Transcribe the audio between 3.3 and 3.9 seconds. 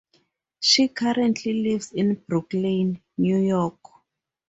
York.